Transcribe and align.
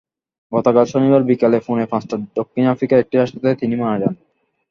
গতকাল 0.51 0.85
শনিবার 0.85 1.21
বিকেল 1.23 1.53
পৌনে 1.65 1.85
পাঁচটায় 1.91 2.23
দক্ষিণ 2.37 2.63
আফ্রিকার 2.67 2.97
একটি 2.99 3.15
হাসপাতালে 3.17 3.59
তিনি 3.61 3.75
মারা 3.75 3.97
যান। 4.01 4.13